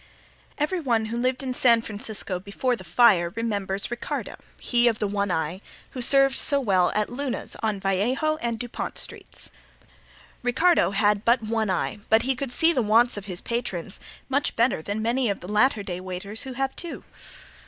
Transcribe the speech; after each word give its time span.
Everyone 0.57 1.05
who 1.05 1.15
lived 1.17 1.43
in 1.43 1.53
San 1.53 1.79
Francisco 1.83 2.39
before 2.39 2.75
the 2.75 2.83
fire 2.83 3.29
remembers 3.35 3.91
Ricardo, 3.91 4.37
he 4.59 4.87
of 4.87 4.97
the 4.97 5.05
one 5.05 5.29
eye, 5.29 5.61
who 5.91 6.01
served 6.01 6.37
so 6.39 6.59
well 6.59 6.91
at 6.95 7.07
Luna's, 7.11 7.55
on 7.61 7.79
Vallejo 7.79 8.37
and 8.37 8.57
Dupont 8.57 8.97
streets. 8.97 9.51
Ricardo 10.41 10.89
had 10.89 11.23
but 11.23 11.43
one 11.43 11.69
eye 11.69 11.99
but 12.09 12.23
he 12.23 12.33
could 12.35 12.51
see 12.51 12.73
the 12.73 12.81
wants 12.81 13.15
of 13.15 13.25
his 13.25 13.41
patrons 13.41 13.99
much 14.27 14.55
better 14.55 14.81
than 14.81 15.03
many 15.03 15.29
of 15.29 15.39
the 15.39 15.47
later 15.47 15.83
day 15.83 16.01
waiters 16.01 16.45
who 16.45 16.53
have 16.53 16.75
two. 16.75 17.03